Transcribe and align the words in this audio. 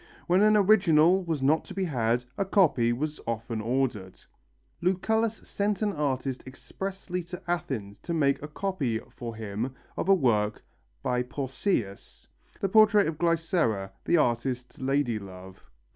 When 0.25 0.41
an 0.41 0.57
original 0.57 1.23
was 1.23 1.43
not 1.43 1.63
to 1.65 1.75
be 1.75 1.85
had, 1.85 2.25
a 2.35 2.43
copy 2.43 2.91
was 2.91 3.19
often 3.27 3.61
ordered. 3.61 4.19
Lucullus 4.81 5.47
sent 5.47 5.83
an 5.83 5.93
artist 5.93 6.43
expressly 6.47 7.21
to 7.25 7.39
Athens 7.47 7.99
to 7.99 8.11
make 8.11 8.41
a 8.41 8.47
copy 8.47 8.99
for 9.15 9.35
him 9.35 9.75
of 9.95 10.09
a 10.09 10.15
work 10.15 10.63
by 11.03 11.21
Pausias, 11.21 12.27
the 12.61 12.67
portrait 12.67 13.05
of 13.07 13.19
Glycera, 13.19 13.91
the 14.05 14.17
artist's 14.17 14.81
lady 14.81 15.19
love. 15.19 15.61